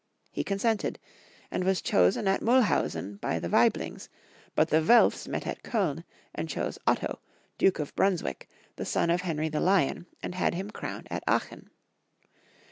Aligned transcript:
He 0.31 0.43
consented, 0.43 0.97
and 1.51 1.63
was 1.63 1.79
chosen 1.79 2.27
at 2.27 2.41
Muhlhausen 2.41 3.17
by 3.21 3.37
the 3.37 3.49
Waiblings, 3.49 4.09
but 4.55 4.69
the 4.69 4.81
Welfs 4.81 5.27
met 5.27 5.45
at 5.45 5.61
Koln 5.61 6.03
and 6.33 6.49
chose 6.49 6.79
152 6.87 6.87
f>hilip. 6.87 6.87
153 6.87 6.87
Otto, 6.87 7.19
Duke 7.59 7.79
of 7.79 7.95
Brunswick, 7.95 8.49
the 8.77 8.83
son 8.85 9.11
of 9.11 9.21
Henry 9.21 9.49
the 9.49 9.59
Lion, 9.59 10.07
and 10.23 10.33
had 10.33 10.55
him 10.55 10.71
crowned 10.71 11.05
at 11.11 11.23
Aachen. 11.27 11.69